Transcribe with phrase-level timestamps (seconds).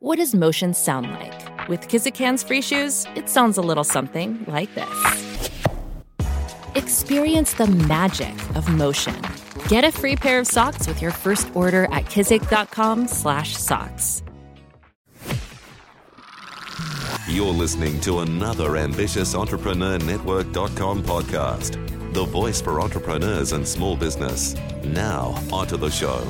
[0.00, 1.68] What does motion sound like?
[1.68, 5.50] With Kizik hands free shoes, it sounds a little something like this.
[6.76, 9.20] Experience the magic of motion.
[9.66, 14.22] Get a free pair of socks with your first order at kizik.com/socks.
[17.26, 21.72] You're listening to another ambitious entrepreneur network.com podcast.
[22.14, 24.54] The voice for entrepreneurs and small business.
[24.84, 26.22] Now, onto the show.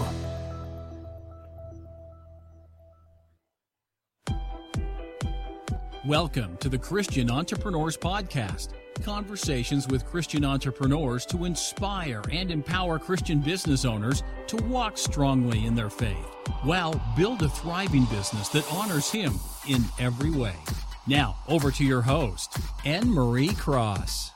[6.09, 8.69] Welcome to the Christian Entrepreneurs Podcast.
[9.03, 15.75] Conversations with Christian entrepreneurs to inspire and empower Christian business owners to walk strongly in
[15.75, 16.25] their faith
[16.63, 19.35] while build a thriving business that honors Him
[19.69, 20.55] in every way.
[21.07, 22.57] Now, over to your host,
[22.87, 24.33] Anne Marie Cross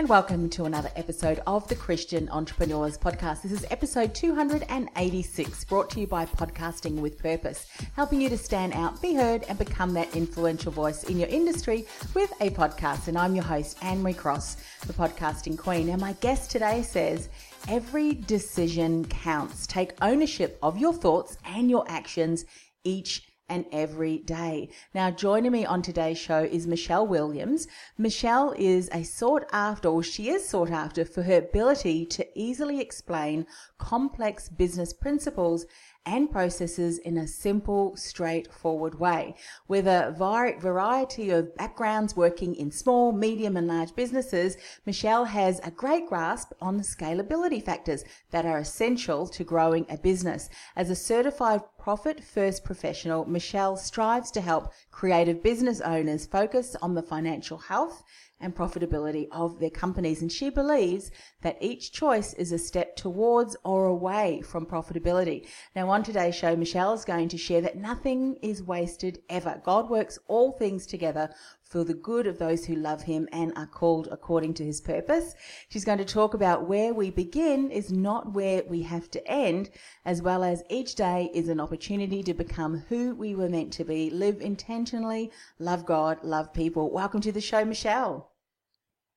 [0.00, 3.42] and welcome to another episode of the Christian Entrepreneurs Podcast.
[3.42, 8.72] This is episode 286, brought to you by Podcasting with Purpose, helping you to stand
[8.72, 13.08] out, be heard, and become that influential voice in your industry with a podcast.
[13.08, 15.90] And I'm your host, Anne Marie Cross, the podcasting queen.
[15.90, 17.28] And my guest today says,
[17.68, 19.66] Every decision counts.
[19.66, 22.46] Take ownership of your thoughts and your actions
[22.84, 24.70] each and every day.
[24.94, 27.66] Now, joining me on today's show is Michele Williams.
[27.98, 32.80] Michele is a sought after, or she is sought after for her ability to easily
[32.80, 35.66] explain complex business principles
[36.06, 39.34] and processes in a simple, straightforward way.
[39.68, 44.56] With a variety of backgrounds working in small, medium, and large businesses,
[44.86, 49.98] Michele has a great grasp on the scalability factors that are essential to growing a
[49.98, 50.48] business.
[50.76, 56.94] As a certified profit first professional, Michelle strives to help creative business owners focus on
[56.94, 58.04] the financial health
[58.40, 60.22] and profitability of their companies.
[60.22, 61.10] And she believes
[61.42, 65.46] that each choice is a step towards or away from profitability.
[65.76, 69.60] Now, on today's show, Michele is going to share that nothing is wasted ever.
[69.64, 71.30] God works all things together
[71.70, 75.34] for the good of those who love him and are called according to his purpose.
[75.68, 79.70] She's going to talk about where we begin is not where we have to end,
[80.04, 83.84] as well as each day is an opportunity to become who we were meant to
[83.84, 86.90] be, live intentionally, love God, love people.
[86.90, 88.29] Welcome to the show, Michele.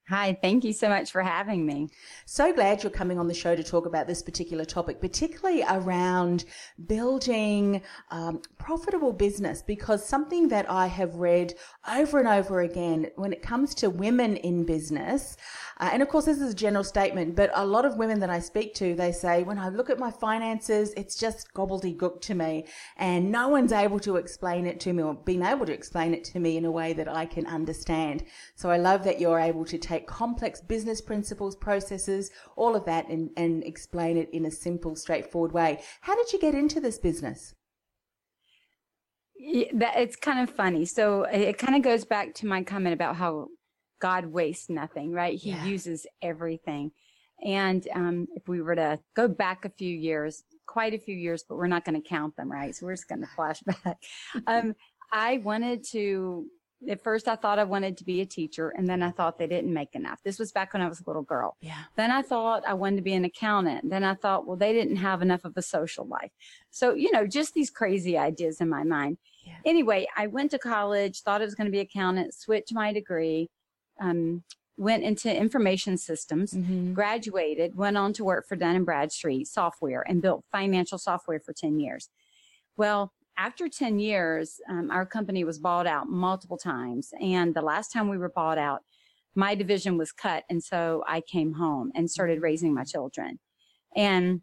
[0.09, 1.87] Hi, thank you so much for having me.
[2.25, 6.43] So glad you're coming on the show to talk about this particular topic, particularly around
[6.87, 7.81] building
[8.11, 11.53] um, profitable business, because something that I have read
[11.89, 15.37] over and over again when it comes to women in business,
[15.79, 18.29] uh, and of course, this is a general statement, but a lot of women that
[18.29, 22.35] I speak to, they say, when I look at my finances, it's just gobbledygook to
[22.35, 22.65] me,
[22.97, 26.25] and no one's able to explain it to me or been able to explain it
[26.25, 28.25] to me in a way that I can understand.
[28.55, 33.07] So I love that you're able to take complex business principles, processes, all of that,
[33.09, 35.81] and, and explain it in a simple, straightforward way.
[36.01, 37.53] How did you get into this business?
[39.35, 40.85] Yeah, that, it's kind of funny.
[40.85, 43.47] So it kind of goes back to my comment about how
[43.99, 45.37] God wastes nothing, right?
[45.37, 45.65] He yeah.
[45.65, 46.91] uses everything.
[47.43, 51.43] And um, if we were to go back a few years, quite a few years,
[51.47, 52.75] but we're not going to count them, right?
[52.75, 53.97] So we're just going to flash back.
[54.47, 54.75] um,
[55.11, 56.45] I wanted to,
[56.89, 59.47] at first, I thought I wanted to be a teacher, and then I thought they
[59.47, 60.21] didn't make enough.
[60.23, 61.57] This was back when I was a little girl.
[61.61, 61.83] Yeah.
[61.95, 63.89] Then I thought I wanted to be an accountant.
[63.89, 66.31] Then I thought, well, they didn't have enough of a social life.
[66.71, 69.17] So, you know, just these crazy ideas in my mind.
[69.45, 69.53] Yeah.
[69.65, 73.49] Anyway, I went to college, thought I was going to be accountant, switched my degree
[73.99, 74.43] um,
[74.77, 76.93] went into information systems, mm-hmm.
[76.93, 81.53] graduated, went on to work for Dun and Bradstreet software and built financial software for
[81.53, 82.09] 10 years.
[82.75, 87.11] Well, after 10 years, um, our company was bought out multiple times.
[87.21, 88.81] And the last time we were bought out,
[89.35, 90.43] my division was cut.
[90.49, 92.43] And so I came home and started mm-hmm.
[92.43, 93.39] raising my children.
[93.95, 94.41] And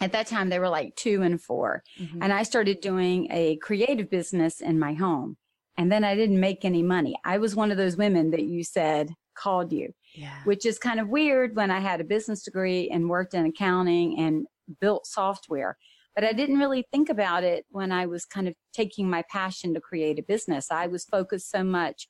[0.00, 2.22] at that time, they were like two and 4 mm-hmm.
[2.22, 5.36] And I started doing a creative business in my home
[5.80, 7.16] and then I didn't make any money.
[7.24, 10.42] I was one of those women that you said called you, yeah.
[10.44, 14.18] which is kind of weird when I had a business degree and worked in accounting
[14.18, 14.46] and
[14.80, 15.78] built software.
[16.14, 19.74] But I didn't really think about it when I was kind of taking my passion
[19.74, 20.70] to create a business.
[20.70, 22.08] I was focused so much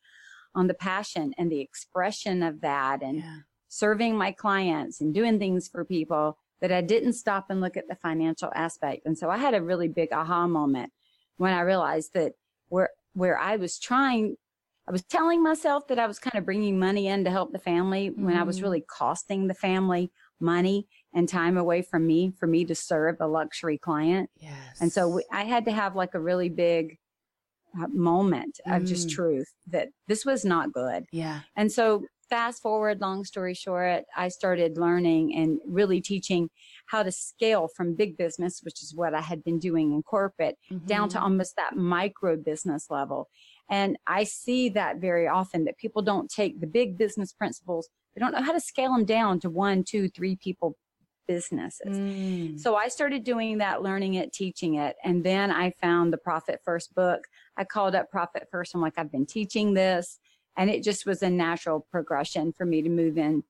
[0.55, 3.37] on the passion and the expression of that and yeah.
[3.69, 7.88] serving my clients and doing things for people that I didn't stop and look at
[7.88, 9.06] the financial aspect.
[9.06, 10.93] And so I had a really big aha moment
[11.37, 12.32] when I realized that
[12.69, 14.37] where where I was trying,
[14.87, 17.58] I was telling myself that I was kind of bringing money in to help the
[17.58, 18.25] family mm-hmm.
[18.25, 18.64] when I was mm-hmm.
[18.64, 23.26] really costing the family money and time away from me for me to serve a
[23.26, 24.31] luxury client.
[24.38, 24.81] Yes.
[24.81, 26.98] And so we, I had to have like a really big
[27.81, 29.12] uh, moment of just mm.
[29.12, 31.04] truth that this was not good.
[31.12, 31.40] Yeah.
[31.56, 36.48] And so fast forward, long story short, I started learning and really teaching
[36.87, 40.56] how to scale from big business, which is what I had been doing in corporate,
[40.72, 40.87] mm-hmm.
[40.87, 41.25] down to mm-hmm.
[41.25, 43.28] almost that micro business level.
[43.69, 48.21] And I see that very often that people don't take the big business principles, they
[48.21, 50.77] don't know how to scale them down to one, two, three people
[51.29, 51.97] businesses.
[51.97, 52.59] Mm.
[52.59, 54.97] So I started doing that, learning it, teaching it.
[55.05, 57.29] And then I found the Profit First book.
[57.57, 58.75] I called up Profit First.
[58.75, 60.19] I'm like, I've been teaching this.
[60.57, 63.45] And it just was a natural progression for me to move in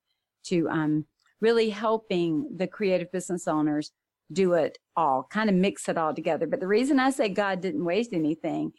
[0.44, 1.06] to um,
[1.40, 3.92] really helping the creative business owners
[4.30, 6.46] do it all, kind of mix it all together.
[6.46, 8.72] But the reason I say God didn't waste anything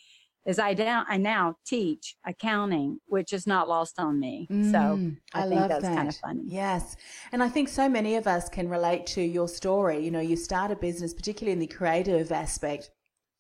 [0.46, 4.48] is I now I now teach accounting, which is not lost on me.
[4.52, 5.00] Mm, so
[5.34, 5.96] I, I think that's that.
[5.96, 6.44] kind of funny.
[6.46, 6.96] Yes,
[7.32, 10.04] and I think so many of us can relate to your story.
[10.04, 12.90] You know, you start a business, particularly in the creative aspect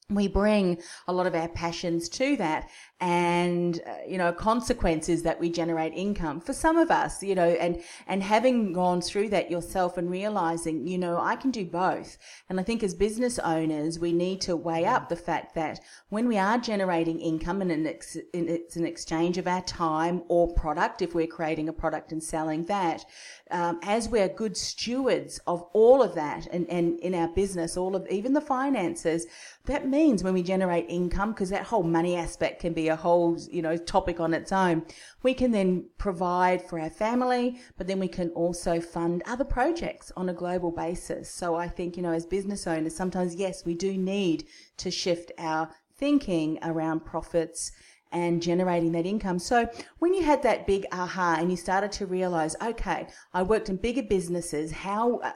[0.09, 0.77] we bring
[1.07, 2.69] a lot of our passions to that
[2.99, 7.49] and uh, you know consequences that we generate income for some of us you know
[7.49, 12.17] and and having gone through that yourself and realizing you know I can do both.
[12.49, 16.27] And I think as business owners we need to weigh up the fact that when
[16.27, 21.15] we are generating income and an it's an exchange of our time or product if
[21.15, 23.05] we're creating a product and selling that
[23.49, 27.95] um, as we're good stewards of all of that and, and in our business all
[27.95, 29.25] of even the finances
[29.65, 33.37] that means when we generate income because that whole money aspect can be a whole,
[33.51, 34.83] you know, topic on its own.
[35.21, 40.11] We can then provide for our family, but then we can also fund other projects
[40.17, 41.29] on a global basis.
[41.29, 45.31] So I think, you know, as business owners, sometimes, yes, we do need to shift
[45.37, 47.71] our thinking around profits
[48.11, 49.39] and generating that income.
[49.39, 49.69] So
[49.99, 53.77] when you had that big aha and you started to realize, okay, I worked in
[53.77, 54.71] bigger businesses.
[54.71, 55.31] How uh,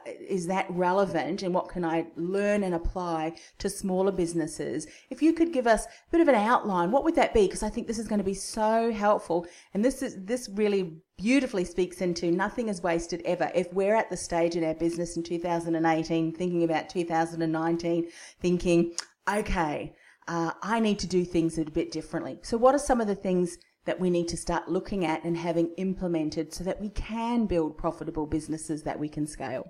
[0.46, 4.86] that relevant and what can I learn and apply to smaller businesses?
[5.10, 7.46] If you could give us a bit of an outline, what would that be?
[7.46, 9.46] Because I think this is going to be so helpful.
[9.74, 13.50] And this is, this really beautifully speaks into nothing is wasted ever.
[13.54, 18.08] If we're at the stage in our business in 2018, thinking about 2019,
[18.40, 18.92] thinking,
[19.28, 19.94] okay,
[20.28, 22.38] uh, I need to do things a bit differently.
[22.42, 25.36] So, what are some of the things that we need to start looking at and
[25.36, 29.64] having implemented so that we can build profitable businesses that we can scale?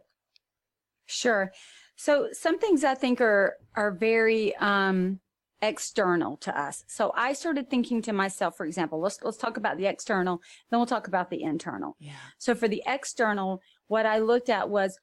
[1.04, 1.52] Sure.
[1.96, 5.20] So, some things I think are are very um,
[5.60, 6.84] external to us.
[6.88, 10.78] So, I started thinking to myself, for example, let's let's talk about the external, then
[10.78, 11.96] we'll talk about the internal.
[11.98, 12.12] Yeah.
[12.38, 14.98] So, for the external, what I looked at was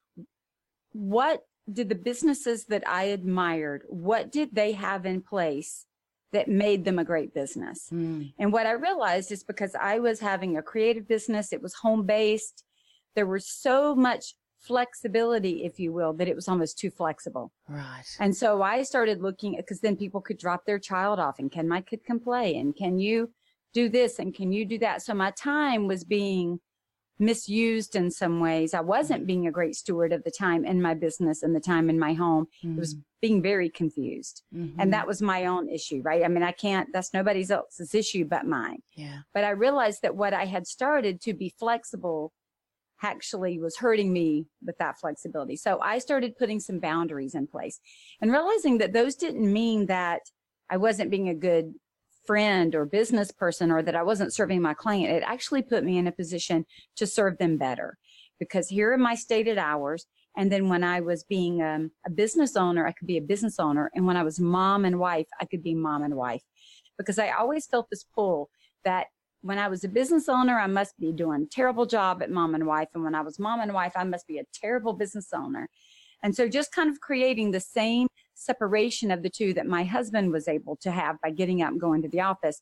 [0.93, 5.85] what did the businesses that I admired, what did they have in place
[6.31, 7.89] that made them a great business?
[7.91, 8.33] Mm.
[8.39, 12.05] And what I realized is because I was having a creative business, it was home
[12.05, 12.63] based.
[13.15, 17.51] There was so much flexibility, if you will, that it was almost too flexible.
[17.67, 18.03] Right.
[18.19, 21.67] And so I started looking because then people could drop their child off and can
[21.67, 23.29] my kid can play and can you
[23.73, 25.01] do this and can you do that?
[25.01, 26.59] So my time was being
[27.19, 28.73] misused in some ways.
[28.73, 29.27] I wasn't mm-hmm.
[29.27, 32.13] being a great steward of the time in my business and the time in my
[32.13, 32.47] home.
[32.63, 32.77] Mm-hmm.
[32.77, 33.01] It was mm-hmm.
[33.21, 34.43] being very confused.
[34.53, 34.79] Mm-hmm.
[34.79, 36.23] And that was my own issue, right?
[36.23, 38.81] I mean, I can't, that's nobody else's issue but mine.
[38.95, 39.19] Yeah.
[39.33, 42.33] But I realized that what I had started to be flexible
[43.01, 45.55] actually was hurting me with that flexibility.
[45.55, 47.79] So I started putting some boundaries in place
[48.21, 50.21] and realizing that those didn't mean that
[50.69, 51.73] I wasn't being a good
[52.25, 55.97] friend or business person or that I wasn't serving my client, it actually put me
[55.97, 56.65] in a position
[56.95, 57.97] to serve them better
[58.39, 60.05] because here are my stated hours.
[60.35, 63.59] And then when I was being um, a business owner, I could be a business
[63.59, 63.91] owner.
[63.93, 66.41] And when I was mom and wife, I could be mom and wife
[66.97, 68.49] because I always felt this pull
[68.83, 69.07] that
[69.41, 72.55] when I was a business owner, I must be doing a terrible job at mom
[72.55, 72.87] and wife.
[72.93, 75.69] And when I was mom and wife, I must be a terrible business owner.
[76.23, 80.31] And so just kind of creating the same separation of the two that my husband
[80.31, 82.61] was able to have by getting up and going to the office,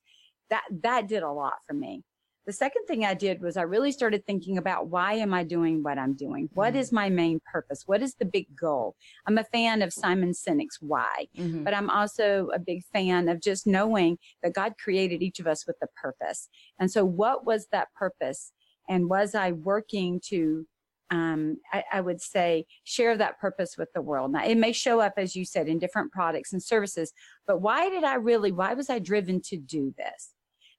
[0.50, 2.04] that, that did a lot for me.
[2.48, 5.84] The second thing I did was I really started thinking about why am I doing
[5.84, 6.50] what I'm doing?
[6.56, 6.96] What is mm-hmm.
[6.96, 7.84] my main purpose?
[7.86, 8.96] What is the big goal?
[9.28, 11.63] I'm a fan of Simon Sinek's why, mm-hmm.
[11.63, 15.68] but I'm also a big fan of just knowing that God created each of us
[15.68, 16.50] with a purpose.
[16.80, 18.51] And so what was that purpose?
[18.90, 20.66] And was I working to
[21.12, 24.32] um, I, I, would say share that purpose with the world.
[24.32, 27.12] Now, it may show up, as you said, in different products and services,
[27.46, 30.34] but why did I really, why was I driven to do this?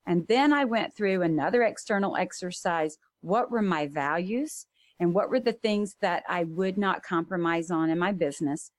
[0.07, 2.97] And then I went through another external exercise.
[3.21, 4.67] What were my values?
[4.99, 8.71] And what were the things that I would not compromise on in my business?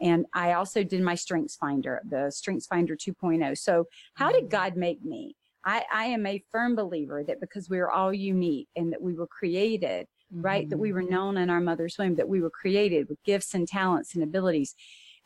[0.00, 3.56] And I also did my Strengths Finder, the Strengths Finder 2.0.
[3.56, 3.84] So,
[4.14, 4.50] how did mm.
[4.50, 5.36] God make me?
[5.64, 9.14] I, I am a firm believer that because we are all unique and that we
[9.14, 10.62] were created right?
[10.64, 10.70] Mm-hmm.
[10.70, 11.14] That we were mm-hmm.
[11.14, 14.74] known in our mother's womb, that we were created with gifts and talents and abilities.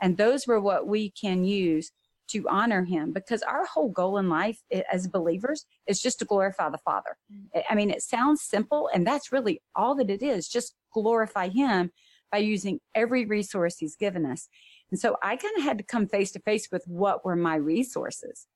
[0.00, 1.92] And those were what we can use
[2.28, 6.70] to honor him because our whole goal in life as believers is just to glorify
[6.70, 7.16] the Father.
[7.32, 7.62] Mm.
[7.68, 11.90] I mean, it sounds simple, and that's really all that it is just glorify him
[12.30, 14.48] by using every resource he's given us.
[14.90, 17.56] And so I kind of had to come face to face with what were my
[17.56, 18.46] resources.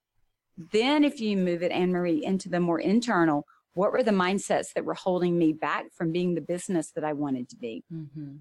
[0.57, 4.73] Then, if you move it, Anne Marie, into the more internal, what were the mindsets
[4.75, 7.85] that were holding me back from being the business that I wanted to be?
[7.93, 8.37] Mm-hmm.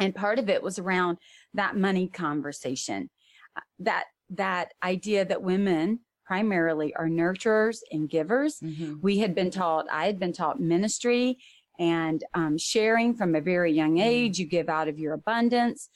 [0.00, 1.18] And part of it was around
[1.54, 3.10] that money conversation,
[3.56, 8.58] uh, that that idea that women primarily are nurturers and givers.
[8.60, 8.96] Mm-hmm.
[9.00, 11.38] We had been taught, I had been taught ministry
[11.78, 14.08] and um, sharing from a very young mm-hmm.
[14.08, 14.34] age.
[14.34, 14.42] Mm-hmm.
[14.42, 15.88] You give out of your abundance,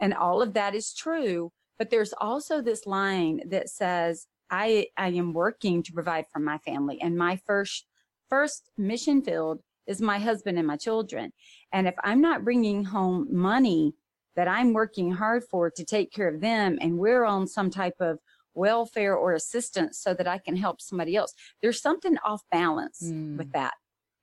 [0.00, 1.52] and all of that is true.
[1.78, 6.58] But there's also this line that says, I, I am working to provide for my
[6.58, 7.00] family.
[7.00, 7.86] And my first,
[8.30, 11.32] first mission field is my husband and my children.
[11.72, 13.94] And if I'm not bringing home money
[14.36, 17.96] that I'm working hard for to take care of them and we're on some type
[18.00, 18.20] of
[18.54, 23.36] welfare or assistance so that I can help somebody else, there's something off balance mm.
[23.36, 23.74] with that.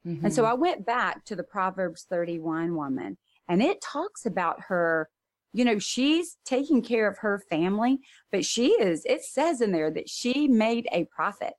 [0.05, 0.25] Mm-hmm.
[0.25, 3.17] And so I went back to the Proverbs 31 woman
[3.49, 5.09] and it talks about her
[5.53, 7.99] you know, she's taking care of her family,
[8.31, 11.53] but she is, it says in there that she made a profit.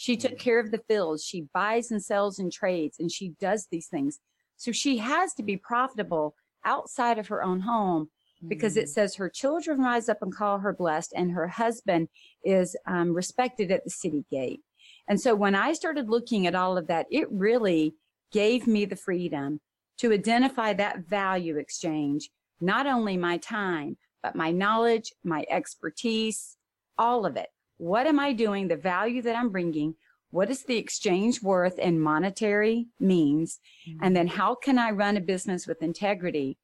[0.00, 0.38] She took mm.
[0.38, 1.22] care of the fields.
[1.22, 4.18] She buys and sells and trades and she does these things.
[4.56, 8.08] So she has to be profitable outside of her own home
[8.48, 8.88] because it mm.
[8.88, 12.08] says her children rise up and call her blessed and her husband
[12.42, 14.62] is um, respected at the city gate.
[15.06, 17.94] And so when I started looking at all of that, it really
[18.32, 19.60] gave me the freedom
[19.98, 26.56] to identify that value exchange not only my time, but my knowledge, my expertise,
[26.96, 27.48] all of it.
[27.80, 28.68] What am I doing?
[28.68, 29.94] The value that I'm bringing.
[30.32, 33.58] What is the exchange worth in monetary means?
[33.88, 34.04] Mm-hmm.
[34.04, 36.58] And then how can I run a business with integrity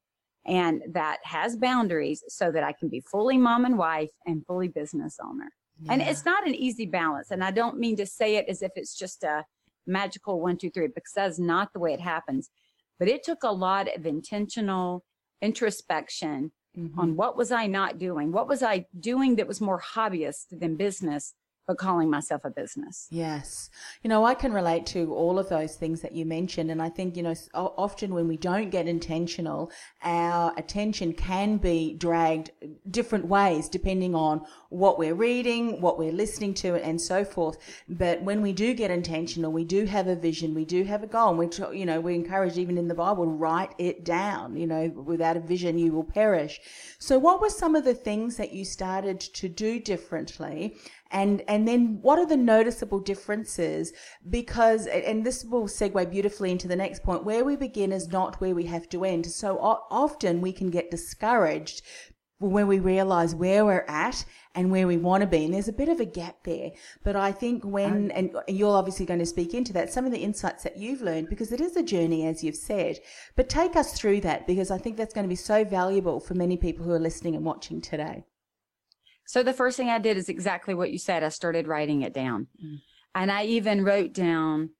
[0.45, 4.67] and that has boundaries so that I can be fully mom and wife and fully
[4.67, 5.49] business owner?
[5.81, 5.93] Yeah.
[5.93, 7.31] And it's not an easy balance.
[7.31, 9.43] And I don't mean to say it as if it's just a
[9.87, 12.51] magical one, two, three, because that's not the way it happens.
[12.99, 15.03] But it took a lot of intentional
[15.41, 16.99] introspection mm-hmm.
[16.99, 18.31] on what was I not doing?
[18.31, 21.33] What was I doing that was more hobbyist than business
[21.67, 23.07] but calling myself a business.
[23.11, 23.69] Yes.
[24.01, 26.71] You know, I can relate to all of those things that you mentioned.
[26.71, 29.69] And I think, you know, often when we don't get intentional,
[30.01, 36.13] our attention can be dragged uh, different ways depending on what we're reading, what we're
[36.13, 37.57] listening to, and so forth.
[37.89, 41.07] But when we do get intentional, we do have a vision, we do have a
[41.07, 41.29] goal.
[41.29, 44.55] And we, you know, we encourage even in the Bible, write it down.
[44.55, 46.61] You know, without a vision, you will perish.
[46.97, 50.77] So what were some of the things that you started to do differently?
[51.11, 53.93] And and then what are the noticeable differences
[54.29, 58.39] because and this will segue beautifully into the next point where we begin is not
[58.41, 61.81] where we have to end so often we can get discouraged
[62.39, 64.23] when we realize where we're at
[64.53, 65.45] and where we want to be.
[65.45, 66.71] And there's a bit of a gap there.
[67.03, 70.19] But I think when, and you're obviously going to speak into that, some of the
[70.19, 72.99] insights that you've learned, because it is a journey, as you've said.
[73.35, 76.35] But take us through that, because I think that's going to be so valuable for
[76.35, 78.23] many people who are listening and watching today.
[79.27, 81.21] So the first thing I did is exactly what you said.
[81.21, 82.47] I started writing it down.
[82.63, 82.81] Mm.
[83.13, 84.71] And I even wrote down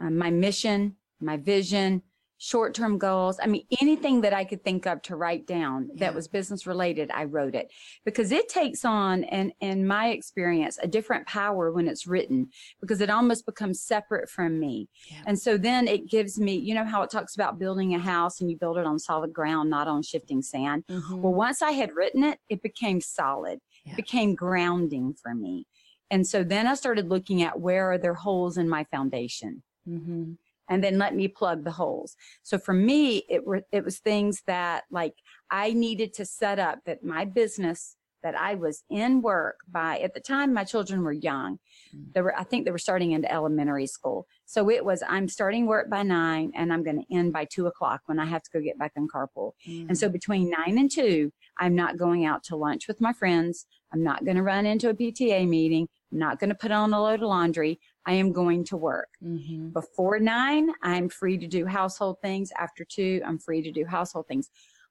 [0.00, 2.02] uh, my mission, my vision,
[2.42, 3.38] short term goals.
[3.40, 6.06] I mean, anything that I could think of to write down yeah.
[6.06, 7.70] that was business related, I wrote it
[8.04, 12.48] because it takes on, and in my experience, a different power when it's written
[12.80, 14.88] because it almost becomes separate from me.
[15.10, 15.22] Yeah.
[15.26, 18.40] And so then it gives me, you know, how it talks about building a house
[18.40, 20.84] and you build it on solid ground, not on shifting sand.
[20.88, 21.20] Mm-hmm.
[21.20, 23.94] Well, once I had written it, it became solid, yeah.
[23.96, 25.66] became grounding for me.
[26.10, 29.62] And so then I started looking at where are there holes in my foundation.
[29.88, 30.32] Mm-hmm
[30.70, 32.16] and then let me plug the holes.
[32.44, 35.14] So for me, it were, it was things that like
[35.50, 40.14] I needed to set up that my business that I was in work by at
[40.14, 41.58] the time my children were young.
[41.94, 42.12] Mm.
[42.14, 44.26] They were I think they were starting into elementary school.
[44.50, 48.00] So it was I'm starting work by nine and I'm gonna end by two o'clock
[48.06, 49.52] when I have to go get back in carpool.
[49.64, 49.90] Mm.
[49.90, 50.12] And so mm.
[50.12, 53.66] between nine and two, I'm not going out to lunch with my friends.
[53.92, 55.86] I'm not gonna run into a PTA meeting.
[56.10, 57.78] I'm not gonna put on a load of laundry.
[58.04, 59.10] I am going to work.
[59.22, 59.68] Mm-hmm.
[59.68, 62.50] Before nine, I'm free to do household things.
[62.58, 64.50] After two, I'm free to do household things.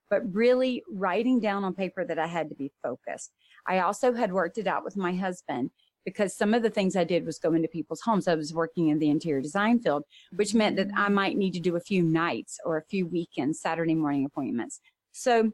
[0.10, 3.34] But really writing down on paper that I had to be focused.
[3.68, 5.72] I also had worked it out with my husband
[6.10, 8.28] because some of the things I did was go into people's homes.
[8.28, 10.04] I was working in the interior design field,
[10.36, 13.62] which meant that I might need to do a few nights or a few weekends,
[13.62, 14.80] Saturday morning appointments.
[15.12, 15.52] So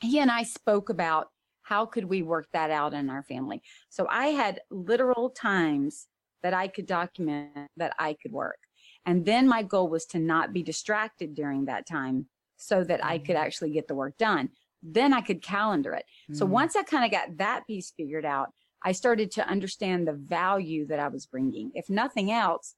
[0.00, 1.28] he and I spoke about
[1.62, 3.62] how could we work that out in our family.
[3.90, 6.06] So I had literal times
[6.42, 8.58] that I could document that I could work.
[9.06, 12.26] And then my goal was to not be distracted during that time
[12.56, 13.44] so that I could mm-hmm.
[13.44, 14.50] actually get the work done.
[14.82, 16.06] then I could calendar it.
[16.32, 16.50] So Mm.
[16.50, 18.48] once I kind of got that piece figured out,
[18.84, 21.70] I started to understand the value that I was bringing.
[21.74, 22.74] If nothing else,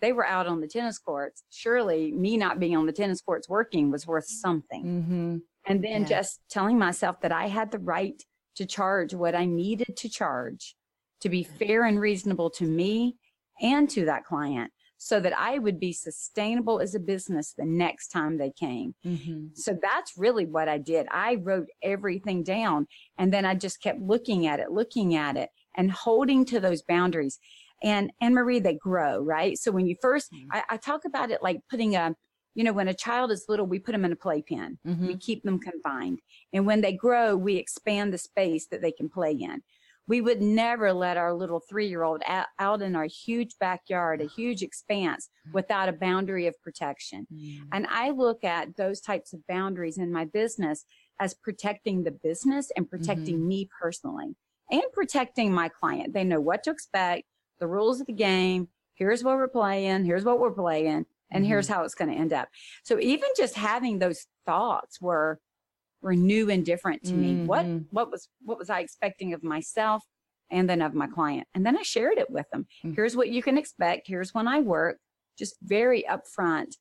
[0.00, 1.44] they were out on the tennis courts.
[1.50, 4.84] Surely me not being on the tennis courts working was worth something.
[4.84, 5.36] Mm-hmm.
[5.66, 6.08] And then Yeah.
[6.08, 8.20] just telling myself that I had the right
[8.56, 10.76] to charge what I needed to charge
[11.20, 13.16] to be fair and reasonable to me
[13.60, 14.72] and to that client
[15.04, 18.94] so that I would be sustainable as a business the next time they came.
[19.04, 19.48] Mm-hmm.
[19.52, 21.06] So that's really what I did.
[21.10, 22.86] I wrote everything down
[23.18, 26.80] and then I just kept looking at it, looking at it and holding to those
[26.80, 27.38] boundaries.
[27.82, 29.58] And Anne Marie, they grow, right?
[29.58, 30.46] So when you 1st Mhm.
[30.50, 32.16] I, I talk about it like putting a,
[32.54, 34.78] you know, when a child is little, we put them in a playpen.
[34.86, 35.06] Mm-hmm.
[35.06, 36.20] We keep them confined.
[36.54, 39.62] And when they grow, we expand the space that they can play in.
[40.06, 44.20] We would never let our little three year old out, out in our huge backyard,
[44.20, 47.26] a huge expanse without a boundary of protection.
[47.32, 47.64] Mm-hmm.
[47.72, 50.84] And I look at those types of boundaries in my business
[51.20, 54.34] as protecting the business and protecting me personally
[54.70, 56.12] and protecting my client.
[56.12, 57.24] They know what to expect,
[57.60, 58.68] the rules of the game.
[58.94, 60.04] Here's what we're playing.
[60.04, 61.06] Here's what we're playing.
[61.30, 62.48] And here's how it's going to end up.
[62.84, 65.40] So even just having those thoughts were,
[66.04, 67.34] were new and different to me.
[67.46, 67.86] What, Mhm.
[67.90, 70.04] what was, what was I expecting of myself
[70.50, 71.48] and then of my client?
[71.54, 72.66] And then I shared it with them.
[72.84, 72.94] Mm.
[72.94, 74.06] Here's what you can expect.
[74.06, 74.98] Here's when I work.
[75.36, 76.76] Just very upfront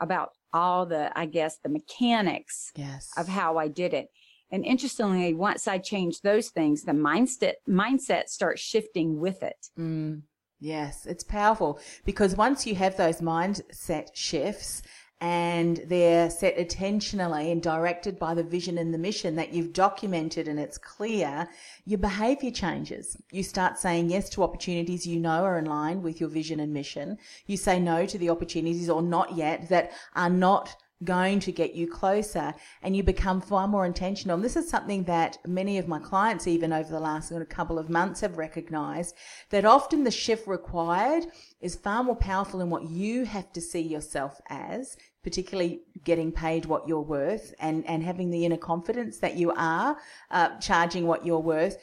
[0.00, 3.10] about all the, I guess, the mechanics Yes.
[3.16, 4.08] of how I did it.
[4.50, 9.68] And interestingly, once I changed those things, the mindset mindset starts shifting with it.
[9.78, 10.22] Mm,
[10.60, 14.82] yes, it's powerful because once you have those mindset shifts
[15.24, 20.48] and they're set intentionally and directed by the vision and the mission that you've documented
[20.48, 21.48] and it's clear,
[21.86, 23.16] your behavior changes.
[23.32, 26.74] You start saying yes to opportunities you know are in line with your vision and
[26.74, 27.16] mission.
[27.46, 31.74] You say no to the opportunities or not yet that are not going to get
[31.74, 34.34] you closer and you become far more intentional.
[34.34, 37.88] And this is something that many of my clients, even over the last couple of
[37.88, 39.14] months, have recognized
[39.50, 41.24] that often the shift required
[41.64, 46.66] is far more powerful in what you have to see yourself as, particularly getting paid
[46.66, 49.96] what you're worth and, and having the inner confidence that you are
[50.30, 51.78] uh, charging what you're worth.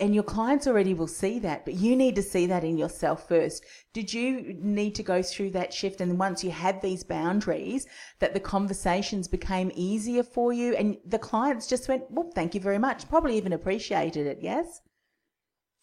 [0.00, 3.28] And your clients already will see that, but you need to see that in yourself
[3.28, 3.62] first.
[3.92, 6.00] Did you need to go through that shift?
[6.00, 7.86] And once you had these boundaries,
[8.20, 12.60] that the conversations became easier for you and the clients just went, well, thank you
[12.60, 13.06] very much.
[13.08, 14.38] Probably even appreciated it.
[14.40, 14.80] Yes.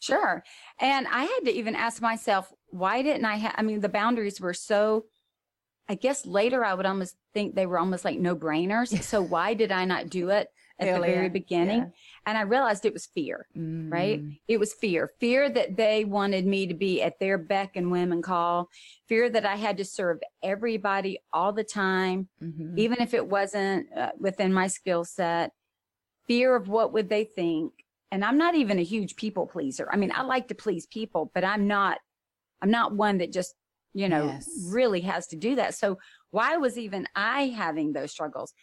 [0.03, 0.43] Sure.
[0.79, 4.41] And I had to even ask myself, why didn't I have, I mean, the boundaries
[4.41, 5.05] were so,
[5.87, 8.91] I guess later I would almost think they were almost like no brainers.
[9.03, 11.79] So why did I not do it at the very beginning?
[11.79, 11.89] yeah.
[12.25, 14.21] And I realized it was fear, right?
[14.21, 14.39] Mm.
[14.47, 18.11] It was fear, fear that they wanted me to be at their beck and whim
[18.11, 18.69] and call,
[19.07, 22.77] fear that I had to serve everybody all the time, Mhm.
[22.77, 25.51] even if it wasn't uh, within my skill set,
[26.27, 27.82] fear of what would they think.
[28.13, 29.89] And I'm not even a huge people pleaser.
[29.91, 31.97] I mean, I like to please people, but I'm not,
[32.61, 33.55] I'm not one that just,
[33.95, 34.47] you know, Yes.
[34.67, 35.73] really has to do that.
[35.73, 35.97] So
[36.29, 38.53] why was even I having those struggles?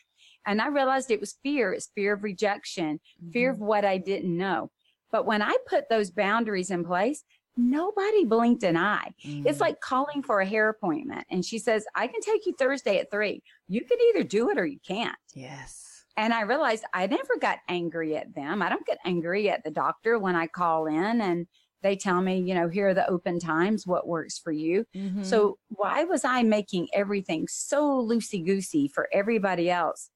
[0.47, 1.73] And I realized it was fear.
[1.73, 3.01] It's fear of rejection,
[3.33, 4.71] fear of what I didn't know.
[5.11, 7.25] But when I put those boundaries in place,
[7.57, 9.13] nobody blinked an eye.
[9.25, 9.63] It's Mm.
[9.63, 11.27] like calling for a hair appointment.
[11.29, 13.43] And she says, I can take you Thursday at three.
[13.67, 15.19] You can either do it or you can't.
[15.35, 15.90] Yes.
[16.17, 18.63] And I realized I never got angry at them.
[18.63, 21.47] I don't get angry at the doctor when I call in and
[21.83, 24.85] they tell me, you know, here are the open times, what works for you.
[24.95, 25.25] Mhm.
[25.25, 30.11] So why was I making everything so loosey goosey for everybody else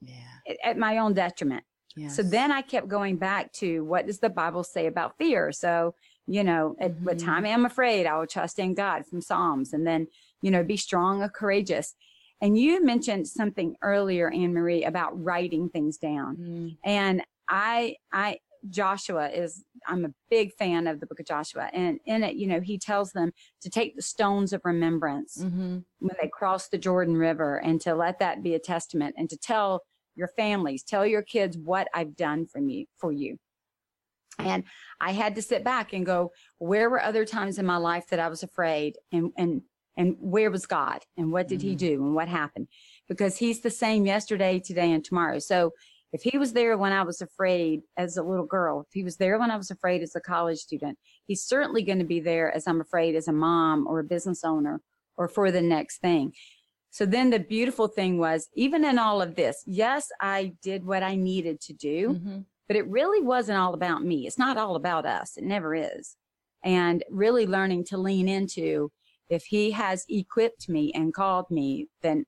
[0.00, 0.56] yeah.
[0.64, 1.64] at, my own detriment?
[2.08, 5.52] So then I kept going back to what does the Bible say about fear?
[5.52, 5.94] So,
[6.26, 7.24] you know, at what Mhm.
[7.24, 10.06] time I am afraid, I will trust in God from Psalms and then,
[10.40, 11.94] you know, be strong and courageous.
[12.42, 16.36] And you mentioned something earlier, Anne Marie, about writing things down.
[16.36, 16.76] Mm.
[16.84, 21.70] And I, I, Joshua is, I'm a big fan of the book of Joshua.
[21.72, 25.84] And in it, you know, he tells them to take the stones of remembrance Mhm.
[26.00, 29.36] when they cross the Jordan River and to let that be a testament and to
[29.36, 29.82] tell
[30.14, 33.38] your families, tell your kids what I've done from you for you.
[34.38, 34.64] And
[35.00, 38.18] I had to sit back and go, where were other times in my life that
[38.18, 39.62] I was afraid and and
[39.96, 42.68] and where was God and what did he do and what happened?
[43.08, 45.38] Because he's the same yesterday, today, and tomorrow.
[45.38, 45.72] So
[46.12, 49.16] if he was there when I was afraid as a little girl, if he was
[49.16, 52.54] there when I was afraid as a college student, he's certainly going to be there
[52.54, 54.80] as I'm afraid as a mom or a business owner
[55.16, 56.32] or for the next thing.
[56.90, 61.02] So then the beautiful thing was, even in all of this, yes, I did what
[61.02, 62.44] I needed to do, Mhm.
[62.68, 64.26] but it really wasn't all about me.
[64.26, 65.38] It's not all about us.
[65.38, 66.16] It never is.
[66.62, 68.92] And really learning to lean into
[69.28, 72.24] if he has equipped me and called me, then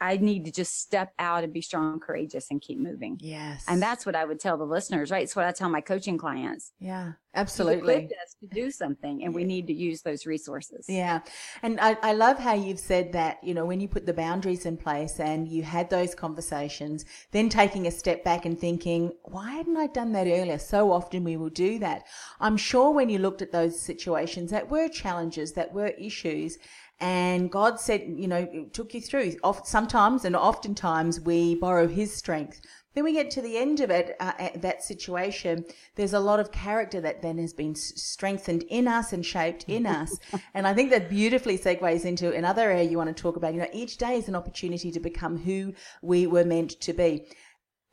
[0.00, 3.18] I need to just step out and be strong courageous and keep moving.
[3.20, 3.64] Yes.
[3.66, 5.22] And that's what I would tell the listeners, right?
[5.22, 6.72] It's what I tell my coaching clients.
[6.78, 8.04] Yeah, absolutely.
[8.04, 10.86] us to do something and we need to use those resources.
[10.88, 11.20] Yeah.
[11.62, 14.66] And I, I love how you've said that, you know, when you put the boundaries
[14.66, 19.50] in place and you had those conversations, then taking a step back and thinking, why
[19.52, 20.58] hadn't I done that earlier?
[20.58, 22.06] So often we will do that.
[22.40, 26.58] I'm sure when you looked at those situations that were challenges, that were issues,
[27.00, 29.36] and God said, you know, took you through.
[29.64, 32.60] Sometimes and oftentimes we borrow His strength.
[32.94, 35.64] Then we get to the end of it, uh, at that situation.
[35.94, 39.86] There's a lot of character that then has been strengthened in us and shaped in
[39.86, 40.18] us.
[40.54, 43.54] and I think that beautifully segues into another area you want to talk about.
[43.54, 47.26] You know, each day is an opportunity to become who we were meant to be.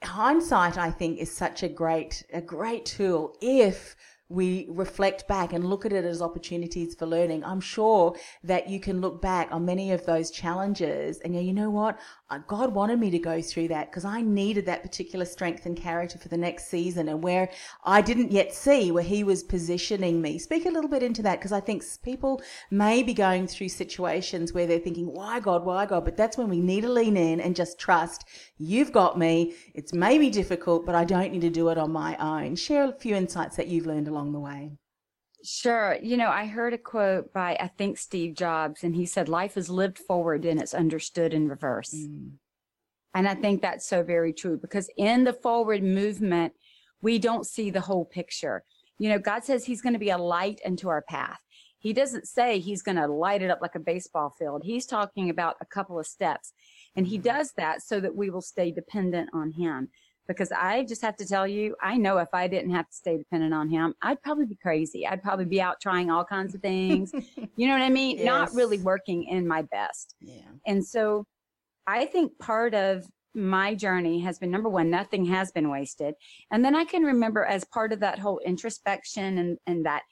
[0.03, 3.95] Hindsight, I think, is such a great, a great tool if
[4.29, 7.43] we reflect back and look at it as opportunities for learning.
[7.43, 11.53] I'm sure that you can look back on many of those challenges and go, you
[11.53, 11.99] know what?
[12.31, 15.77] Uh, God wanted me to go through that because I needed that particular strength and
[15.77, 17.49] character for the next season and where
[17.83, 20.39] I didn't yet see where he was positioning me.
[20.39, 24.53] Speak a little bit into that because I think people may be going through situations
[24.53, 26.03] where they're thinking, why God, why God?
[26.03, 28.25] But that's when we need to lean in and just trust
[28.57, 29.53] you've got me.
[29.75, 32.55] It's maybe difficult, but I don't need to do it on my own.
[32.55, 34.71] Share a few insights that you've learned along the way.
[35.43, 35.97] Sure.
[36.01, 39.57] You know, I heard a quote by, I think, Steve Jobs, and he said, Life
[39.57, 41.93] is lived forward and it's understood in reverse.
[41.93, 42.31] Mm.
[43.13, 46.53] And I think that's so very true because in the forward movement,
[47.01, 48.63] we don't see the whole picture.
[48.97, 51.39] You know, God says He's going to be a light into our path.
[51.77, 54.63] He doesn't say He's going to light it up like a baseball field.
[54.65, 56.53] He's talking about a couple of steps.
[56.95, 57.23] And He mm.
[57.23, 59.89] does that so that we will stay dependent on Him.
[60.27, 63.17] Because I just have to tell you, I know if I didn't have to stay
[63.17, 65.05] dependent on Him, I'd probably be crazy.
[65.05, 67.11] I'd probably be out trying all kinds of things.
[67.55, 68.23] you know what I mean?
[68.25, 70.15] Not really working in my best.
[70.19, 70.41] Yeah.
[70.65, 71.25] And so
[71.87, 76.15] I think part of my journey has been number one, nothing has been wasted.
[76.51, 80.03] And then I can remember as part of that whole introspection and, and that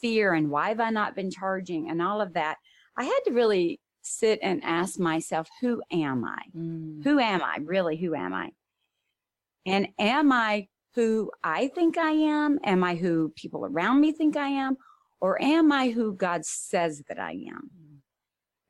[0.00, 2.56] fear and why have I not been charging and all of that,
[2.96, 6.42] I had to really sit and ask myself, who am I?
[6.56, 7.04] Mm.
[7.04, 7.58] Who am I?
[7.62, 8.50] Really, who am I?
[9.66, 12.58] And am I who I think I am?
[12.64, 14.76] Am I who people around me think I am?
[15.20, 17.70] Or am I who God says that I am?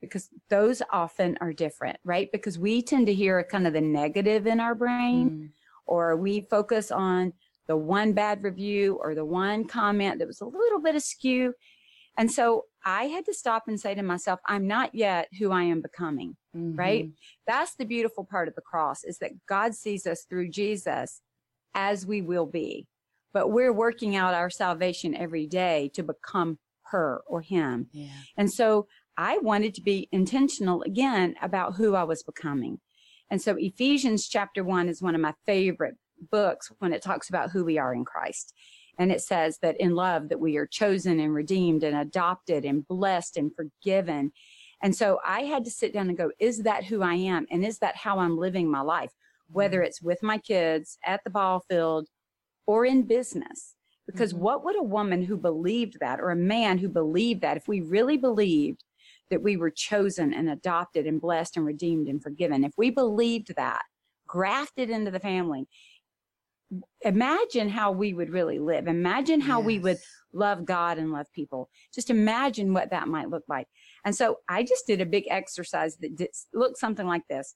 [0.00, 2.29] Because those often are different, right?
[2.33, 5.50] Because we tend to hear a kind of the negative in our brain, Mm.
[5.87, 7.33] or we focus on
[7.68, 11.55] the one bad review or the one comment that was a little bit askew.
[12.18, 15.64] And so I had to stop and say to myself, I'm not yet who I
[15.64, 17.07] am becoming right?
[17.07, 17.14] Mhm.
[17.47, 21.23] That's the beautiful part of the cross is that God sees us through Jesus
[21.75, 22.87] as we will be.
[23.33, 27.88] But we're working out our salvation every day to become her or him.
[27.93, 28.09] Yeah.
[28.37, 32.81] And so I wanted to be intentional again about who I was becoming.
[33.31, 35.95] And so Ephesians chapter one is one of my favorite
[36.33, 38.53] books when it talks about who we are in Christ.
[38.98, 42.87] And it says that in love that we are chosen and redeemed and adopted and
[42.87, 44.33] blessed and forgiven.
[44.83, 47.46] And so I had to sit down and go, is that who I am?
[47.50, 49.12] And is that how I'm living my life?
[49.48, 49.87] Whether mm-hmm.
[49.87, 52.09] it's with my kids at the ball field
[52.66, 53.74] or in business.
[54.07, 54.42] Because mm-hmm.
[54.42, 57.81] what would a woman who believed that or a man who believed that, if we
[57.81, 58.85] really believed
[59.31, 63.55] that we were chosen and adopted and blessed and redeemed and forgiven, if we believed
[63.57, 63.83] that,
[64.26, 65.66] grafted into the family,
[67.02, 68.87] imagine how we would really live.
[68.87, 69.98] Imagine how we would
[70.33, 71.68] love God and love people.
[71.94, 73.66] Just imagine what that might look like.
[74.04, 77.54] And so I just did a big exercise that did, looked something like this.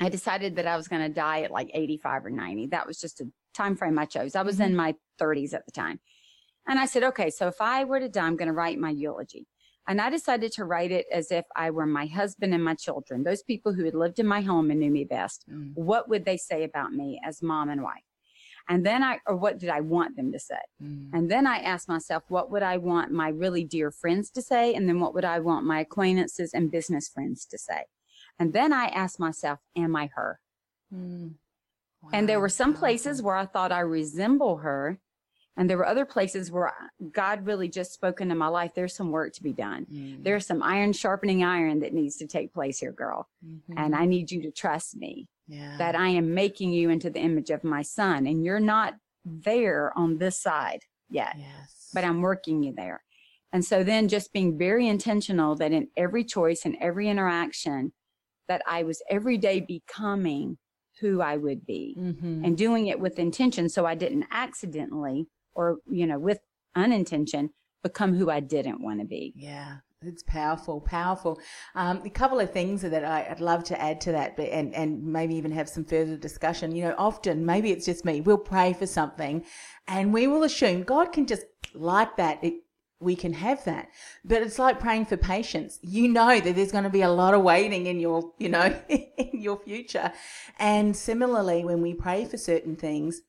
[0.00, 2.68] I decided that I was going to die at like 85 or 90.
[2.68, 4.34] That was just a time frame I chose.
[4.34, 6.00] I was in my 30s at the time.
[6.66, 8.90] And I said, okay, so if I were to die, I'm going to write my
[8.90, 9.46] eulogy.
[9.88, 13.24] And I decided to write it as if I were my husband and my children,
[13.24, 15.44] those people who had lived in my home and knew me best.
[15.50, 15.72] Mm.
[15.74, 18.04] What would they say about me as mom and wife?
[18.68, 20.60] And then I, or what did I want them to say?
[20.82, 21.10] Mm.
[21.12, 24.74] And then I asked myself, what would I want my really dear friends to say?
[24.74, 27.84] And then what would I want my acquaintances and business friends to say?
[28.38, 30.40] And then I asked myself, am I her?
[30.94, 31.34] Mm.
[32.12, 34.98] And there were some places where I thought I resemble her.
[35.56, 36.72] And there were other places where
[37.12, 38.72] God really just spoke into my life.
[38.74, 39.86] There's some work to be done.
[39.92, 40.24] Mm.
[40.24, 43.28] There's some iron sharpening iron that needs to take place here, girl.
[43.44, 43.74] Mhm.
[43.76, 45.76] And I need you to trust me yeah.
[45.78, 48.26] that I am making you into the image of my son.
[48.26, 51.90] And you're not there on this side yet yes.
[51.92, 53.02] but I'm working you there.
[53.52, 57.92] And so then just being very intentional that in every choice and every interaction
[58.48, 60.56] that I was every day becoming
[61.00, 62.44] who I would be Mhm.
[62.46, 66.38] and doing it with intention so I didn't accidentally or you know with
[66.74, 67.50] unintention
[67.82, 69.32] become who I didn't want to be.
[69.36, 69.78] Yeah.
[70.02, 71.38] It's powerful, powerful.
[71.74, 74.74] Um, a couple of things that I, would love to add to that, but, and,
[74.74, 76.74] and maybe even have some further discussion.
[76.74, 79.44] You know, often, maybe it's just me, we'll pray for something
[79.86, 82.42] and we will assume God can just like that.
[82.42, 82.62] It,
[82.98, 83.88] we can have that.
[84.24, 85.78] But it's like praying for patience.
[85.82, 88.74] You know that there's going to be a lot of waiting in your, you know,
[88.88, 90.12] in your future.
[90.58, 93.20] And similarly, when we pray for certain things,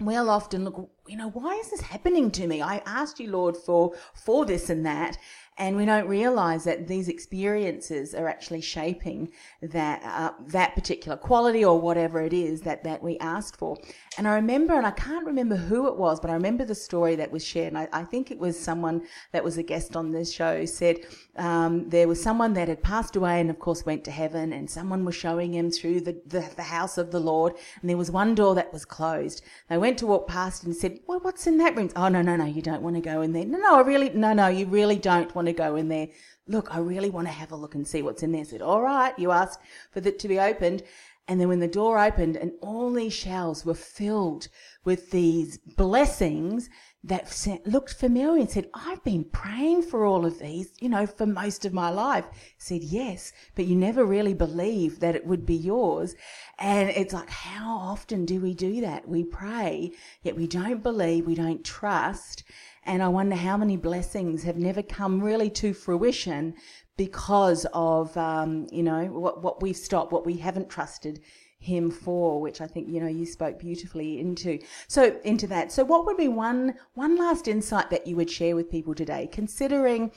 [0.00, 2.60] we'll often look, you know, why is this happening to me?
[2.62, 5.16] I asked you, Lord, for, for this and that.
[5.56, 9.30] And we don't realize that these experiences are actually shaping
[9.62, 13.78] that, uh, that particular quality or whatever it is that, that we asked for.
[14.18, 17.14] And I remember, and I can't remember who it was, but I remember the story
[17.16, 17.68] that was shared.
[17.68, 20.98] And I, I think it was someone that was a guest on this show said
[21.36, 24.70] um, there was someone that had passed away and, of course, went to heaven, and
[24.70, 28.10] someone was showing him through the, the, the house of the Lord, and there was
[28.10, 29.42] one door that was closed.
[29.68, 31.90] They went to walk past and said, Well, what's in that room?
[31.96, 33.44] Oh, no, no, no, you don't want to go in there.
[33.44, 36.08] No, no, I really, no, no, you really don't want to go in there.
[36.46, 38.42] Look, I really want to have a look and see what's in there.
[38.42, 40.82] I said, All right, you asked for it to be opened.
[41.26, 44.48] And then when the door opened and all these shelves were filled
[44.84, 46.68] with these blessings
[47.02, 51.26] that looked familiar and said, I've been praying for all of these, you know, for
[51.26, 52.26] most of my life.
[52.58, 56.14] said, yes, but you never really believed that it would be yours.
[56.58, 59.08] And it's like, how often do we do that?
[59.08, 62.42] We pray, yet we don't believe, we don't trust.
[62.86, 66.54] And I wonder how many blessings have never come really to fruition
[66.96, 71.20] because of, um, you know, what, what we've stopped, what we haven't trusted
[71.58, 74.58] him for, which I think, you know, you spoke beautifully into.
[74.86, 75.72] So, into that.
[75.72, 79.28] So, what would be one, one last insight that you would share with people today,
[79.32, 80.12] considering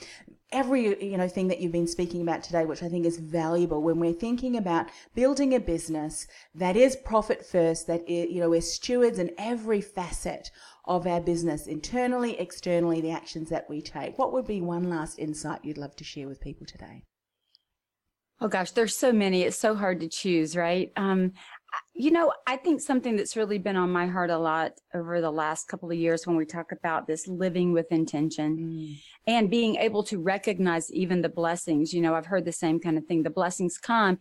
[0.52, 3.82] every you know thing that you've been speaking about today which i think is valuable
[3.82, 8.62] when we're thinking about building a business that is profit first that you know we're
[8.62, 10.50] stewards in every facet
[10.88, 14.18] of our business internally, externally, the actions that we take.
[14.18, 17.04] What would be one last insight you'd love to share with people today?
[18.40, 19.42] Oh gosh, there's so many.
[19.42, 20.92] It's so hard to choose, right?
[20.96, 21.34] Um,
[21.93, 25.32] you know, I think something that's really been on my heart a lot over the
[25.32, 29.01] last couple of years when we talk about this living with intention mm.
[29.25, 31.93] and being able to recognize even the blessings.
[31.93, 33.23] You know, I've heard the same kind of thing.
[33.23, 34.19] The blessings come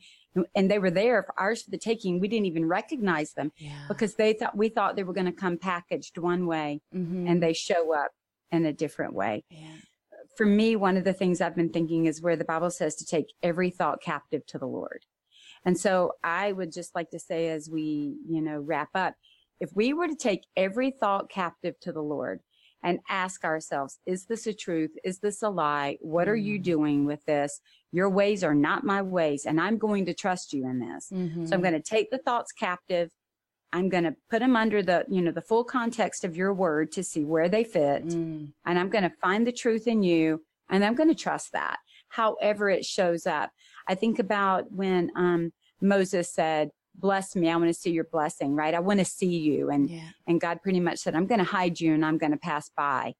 [0.55, 2.19] and they were there for ours for the taking.
[2.19, 3.85] We didn't even recognize them yeah.
[3.89, 7.27] because they thought we thought they were going to come packaged one way mm-hmm.
[7.27, 8.11] and they show up
[8.51, 9.45] in a different way.
[9.51, 9.77] Yeah.
[10.37, 13.07] For me, one of the things I've been thinking is where the Bible says to
[13.07, 15.05] take every thought captive to the Lord.
[15.67, 19.15] And so I would just like to say as we, you know, wrap up,
[19.61, 22.41] if we were to take every thought captive to the Lord,
[22.83, 24.93] and ask ourselves, is this a truth?
[25.03, 25.99] Is this a lie?
[26.01, 26.63] What are you mm.
[26.63, 27.61] doing with this?
[27.91, 31.09] Your ways are not my ways, and I'm going to trust you in this.
[31.13, 31.47] Mm-hmm.
[31.47, 31.71] So I'm mm-hmm.
[31.71, 33.11] going to take the thoughts captive.
[33.73, 36.93] I'm going to put them under the, you know, the full context of your word
[36.93, 38.07] to see where they fit.
[38.07, 38.53] Mm.
[38.65, 41.79] And I'm going to find the truth in you and I'm going to trust that
[42.09, 43.51] however it shows up.
[43.89, 47.51] I think about when, um, Moses said, bless me.
[47.51, 48.75] I want to see your blessing, right?
[48.75, 49.71] I want to see you.
[49.71, 50.09] And, yeah.
[50.27, 52.71] and God pretty much said, I'm going to hide you and I'm going to pass
[52.77, 53.15] by.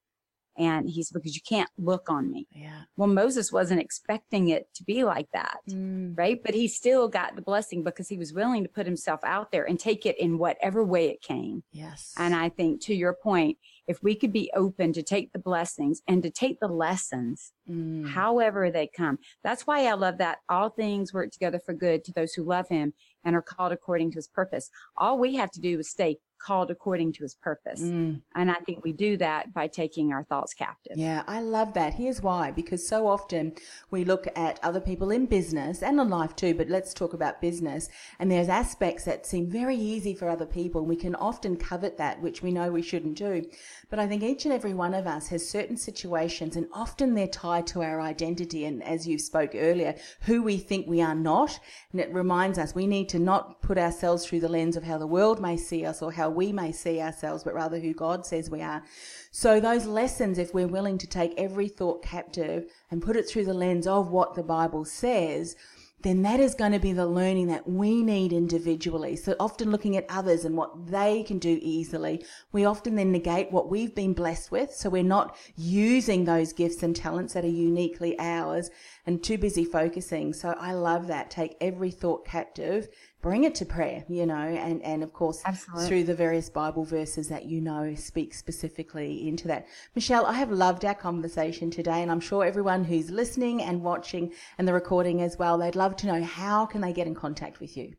[0.59, 2.47] And he's because you can't look on me.
[2.51, 2.81] Yeah.
[2.95, 5.59] Well, Moses wasn't expecting it to be like that.
[5.69, 6.17] Mm.
[6.17, 6.41] Right.
[6.43, 9.65] But he still got the blessing because he was willing to put himself out there
[9.65, 11.63] and take it in whatever way it came.
[11.71, 12.11] Yes.
[12.17, 16.01] And I think to your point, if we could be open to take the blessings
[16.07, 18.07] and to take the lessons, mm.
[18.07, 19.17] however they come.
[19.43, 22.67] That's why I love that all things work together for good to those who love
[22.67, 24.69] him and are called according to his purpose.
[24.97, 27.81] All we have to do is stay called according to his purpose.
[27.81, 28.21] Mm.
[28.35, 30.97] And I think we do that by taking our thoughts captive.
[30.97, 31.93] Yeah, I love that.
[31.93, 33.53] Here's why because so often
[33.91, 37.41] we look at other people in business and in life too, but let's talk about
[37.41, 37.89] business.
[38.19, 40.85] And there's aspects that seem very easy for other people.
[40.85, 43.43] We can often covet that, which we know we shouldn't do.
[43.89, 47.27] But I think each and every one of us has certain situations, and often they're
[47.27, 48.65] tied to our identity.
[48.65, 51.59] And as you spoke earlier, who we think we are not.
[51.91, 54.97] And it reminds us we need to not put ourselves through the lens of how
[54.97, 57.93] the world may see us or how how we may see ourselves, but rather who
[57.93, 58.83] God says we are.
[59.31, 63.45] So those lessons, if we're willing to take every thought captive and put it through
[63.45, 65.55] the lens of what the Bible says,
[66.03, 69.15] then that is going to be the learning that we need individually.
[69.15, 73.51] So often looking at others and what they can do easily, we often then negate
[73.51, 74.71] what we've been blessed with.
[74.73, 78.69] So we're not using those gifts and talents that are uniquely ours
[79.07, 80.33] and too busy focusing.
[80.33, 81.31] So I love that.
[81.31, 82.89] Take every thought captive
[83.21, 85.87] bring it to prayer, you know, and, and of course Absolutely.
[85.87, 89.65] through the various Bible verses that you know speak specifically into that.
[89.95, 94.33] Michele, I have loved our conversation today and I'm sure everyone who's listening and watching
[94.57, 97.59] and the recording as well, they'd love to know how can they get in contact
[97.59, 97.93] with you?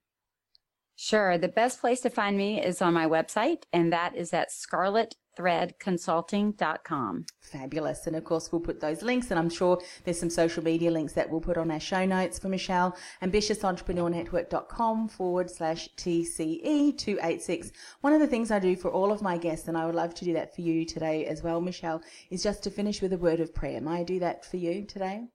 [0.95, 1.39] Sure.
[1.39, 5.15] The best place to find me is on my website and that is at Scarlett
[5.39, 7.27] threadconsulting.com.
[7.41, 8.07] Fabulous.
[8.07, 11.13] And of course, we'll put those links, and I'm sure there's some social media links
[11.15, 12.97] that we'll put on our show notes for Michele.
[13.23, 17.73] AmbitiousEntrepreneurNetwork.com forward slash TCE286.
[18.01, 20.15] One of the things I do for all of my guests, and I would love
[20.15, 23.19] to do that for you today as well, Michele, is just to finish with a
[23.19, 23.81] word of prayer.
[23.81, 25.29] May I do that for you today?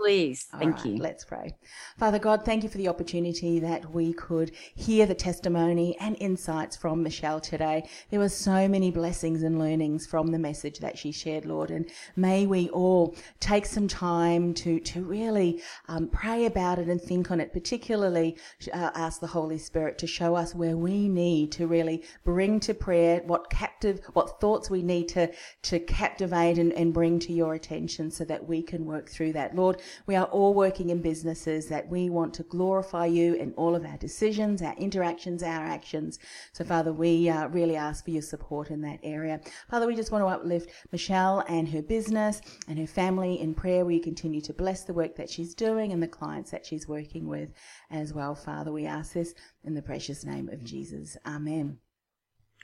[0.00, 0.44] Please.
[0.58, 0.96] Thank right, you.
[0.96, 1.54] Let's pray.
[1.98, 6.74] Father God, thank you for the opportunity that we could hear the testimony and insights
[6.74, 7.86] from Michele today.
[8.08, 11.90] There were so many blessings and learnings from the message that she shared, Lord, and
[12.16, 17.30] may we all take some time to, to really um, pray about it and think
[17.30, 18.38] on it, particularly
[18.72, 22.72] uh, ask the Holy Spirit to show us where we need to really bring to
[22.72, 27.52] prayer what captive, what thoughts we need to, to captivate and, and bring to your
[27.52, 29.54] attention so that we can work through that.
[29.54, 33.74] Lord, we are all working in businesses that we want to glorify you in all
[33.74, 36.18] of our decisions, our interactions, our actions.
[36.52, 39.40] So, Father, we uh, really ask for your support in that area.
[39.70, 43.84] Father, we just want to uplift Michele and her business and her family in prayer.
[43.84, 47.26] We continue to bless the work that she's doing and the clients that she's working
[47.28, 47.50] with
[47.90, 48.34] as well.
[48.34, 51.16] Father, we ask this in the precious name of Jesus.
[51.26, 51.78] Amen.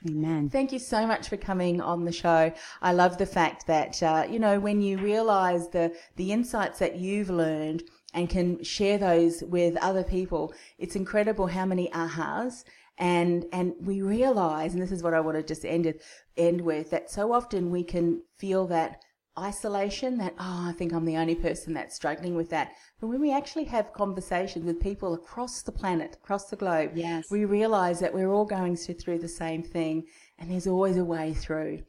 [0.05, 0.49] Amen.
[0.49, 2.51] Thank you so much for coming on the show.
[2.81, 6.97] I love the fact that uh, you know when you realize the the insights that
[6.97, 7.83] you've learned
[8.13, 10.53] and can share those with other people.
[10.77, 12.63] It's incredible how many ahas
[12.97, 16.03] and and we realize, and this is what I want to just end with,
[16.35, 19.03] end with that so often we can feel that
[19.37, 23.21] isolation that oh I think I'm the only person that's struggling with that but when
[23.21, 27.25] we actually have conversations with people across the planet across the globe Yes.
[27.29, 30.05] we realize that we're all going through the same thing
[30.39, 31.83] and there's always a way through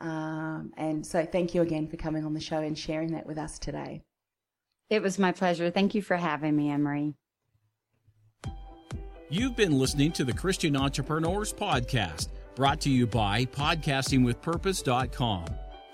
[0.00, 3.38] um, and so thank you again for coming on the show and sharing that with
[3.38, 4.02] us today
[4.90, 5.70] It was my pleasure.
[5.70, 7.14] Thank you for having me, Emery.
[9.30, 15.44] You've been listening to the Christian Entrepreneurs Podcast, brought to you by podcastingwithpurpose.com.